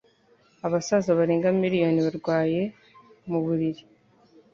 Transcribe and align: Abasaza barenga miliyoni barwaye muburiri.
Abasaza 0.67 1.09
barenga 1.17 1.47
miliyoni 1.61 1.99
barwaye 2.05 2.61
muburiri. 3.29 3.83